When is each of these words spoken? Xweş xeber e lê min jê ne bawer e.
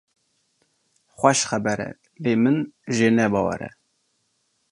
Xweş 1.17 1.39
xeber 1.49 1.79
e 1.87 1.89
lê 2.23 2.33
min 2.43 2.57
jê 2.95 3.09
ne 3.17 3.25
bawer 3.33 3.61
e. 3.69 3.71